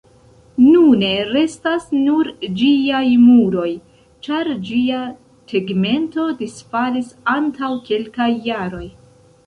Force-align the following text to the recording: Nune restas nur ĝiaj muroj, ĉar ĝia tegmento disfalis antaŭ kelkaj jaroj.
Nune 0.67 1.09
restas 1.31 1.85
nur 2.05 2.31
ĝiaj 2.61 3.03
muroj, 3.27 3.67
ĉar 4.29 4.51
ĝia 4.71 5.05
tegmento 5.55 6.29
disfalis 6.43 7.17
antaŭ 7.39 7.75
kelkaj 7.93 8.33
jaroj. 8.53 8.87